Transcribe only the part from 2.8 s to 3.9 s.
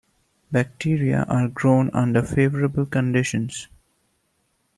conditions.